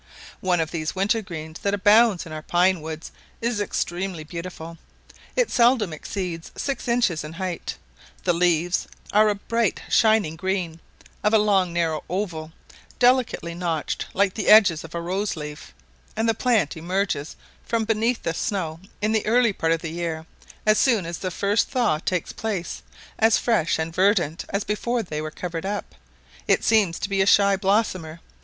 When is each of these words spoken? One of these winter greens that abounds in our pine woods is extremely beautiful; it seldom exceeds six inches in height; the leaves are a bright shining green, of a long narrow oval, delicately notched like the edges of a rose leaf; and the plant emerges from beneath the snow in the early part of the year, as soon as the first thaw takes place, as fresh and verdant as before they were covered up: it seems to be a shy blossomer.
One 0.39 0.59
of 0.59 0.71
these 0.71 0.95
winter 0.95 1.21
greens 1.21 1.59
that 1.59 1.75
abounds 1.75 2.25
in 2.25 2.31
our 2.31 2.41
pine 2.41 2.81
woods 2.81 3.11
is 3.39 3.61
extremely 3.61 4.23
beautiful; 4.23 4.79
it 5.35 5.51
seldom 5.51 5.93
exceeds 5.93 6.49
six 6.57 6.87
inches 6.87 7.23
in 7.23 7.33
height; 7.33 7.77
the 8.23 8.33
leaves 8.33 8.87
are 9.11 9.29
a 9.29 9.35
bright 9.35 9.79
shining 9.89 10.35
green, 10.37 10.79
of 11.23 11.35
a 11.35 11.37
long 11.37 11.71
narrow 11.71 12.03
oval, 12.09 12.51
delicately 12.97 13.53
notched 13.53 14.07
like 14.15 14.33
the 14.33 14.47
edges 14.47 14.83
of 14.83 14.95
a 14.95 14.99
rose 15.01 15.35
leaf; 15.35 15.71
and 16.15 16.27
the 16.27 16.33
plant 16.33 16.75
emerges 16.75 17.35
from 17.63 17.85
beneath 17.85 18.23
the 18.23 18.33
snow 18.33 18.79
in 19.03 19.11
the 19.11 19.27
early 19.27 19.53
part 19.53 19.71
of 19.71 19.83
the 19.83 19.89
year, 19.91 20.25
as 20.65 20.79
soon 20.79 21.05
as 21.05 21.19
the 21.19 21.29
first 21.29 21.69
thaw 21.69 21.99
takes 21.99 22.33
place, 22.33 22.81
as 23.19 23.37
fresh 23.37 23.77
and 23.77 23.93
verdant 23.93 24.45
as 24.49 24.63
before 24.63 25.03
they 25.03 25.21
were 25.21 25.29
covered 25.29 25.63
up: 25.63 25.93
it 26.47 26.63
seems 26.63 26.97
to 26.97 27.07
be 27.07 27.21
a 27.21 27.27
shy 27.27 27.55
blossomer. 27.55 28.19